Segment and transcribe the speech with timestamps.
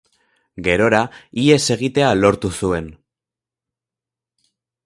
[0.67, 1.01] Gerora,
[1.43, 2.89] ihes egitea lortu zuen.